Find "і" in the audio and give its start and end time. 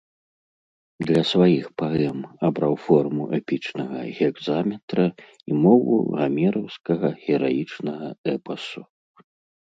5.51-5.57